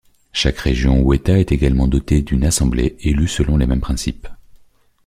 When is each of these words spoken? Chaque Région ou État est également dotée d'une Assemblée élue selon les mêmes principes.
Chaque 0.33 0.57
Région 0.57 0.99
ou 1.03 1.13
État 1.13 1.37
est 1.37 1.51
également 1.51 1.87
dotée 1.87 2.23
d'une 2.23 2.43
Assemblée 2.43 2.97
élue 3.01 3.27
selon 3.27 3.55
les 3.55 3.67
mêmes 3.67 3.81
principes. 3.81 4.27